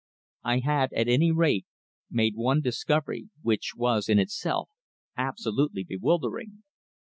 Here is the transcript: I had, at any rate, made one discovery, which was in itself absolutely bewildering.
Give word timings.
I 0.43 0.61
had, 0.65 0.93
at 0.93 1.07
any 1.07 1.31
rate, 1.31 1.67
made 2.09 2.33
one 2.35 2.59
discovery, 2.59 3.29
which 3.43 3.73
was 3.75 4.09
in 4.09 4.17
itself 4.17 4.67
absolutely 5.15 5.83
bewildering. 5.83 6.63